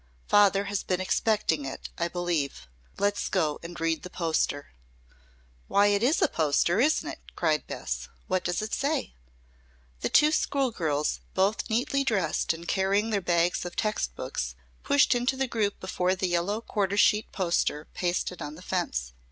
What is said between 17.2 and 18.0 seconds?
poster